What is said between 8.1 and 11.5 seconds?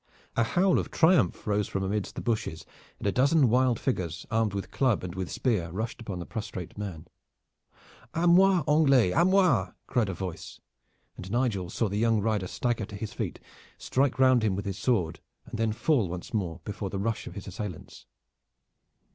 "A moi, Anglais, a moi!" cried a voice, and